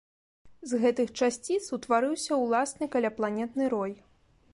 [0.69, 3.93] З гэтых часціц утварыўся ўласны каляпланетны рой.